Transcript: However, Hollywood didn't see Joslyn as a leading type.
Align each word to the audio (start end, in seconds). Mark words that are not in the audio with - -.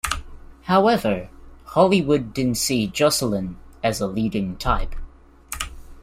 However, 0.63 1.29
Hollywood 1.63 2.33
didn't 2.33 2.57
see 2.57 2.87
Joslyn 2.87 3.57
as 3.83 4.01
a 4.01 4.07
leading 4.07 4.57
type. 4.57 4.95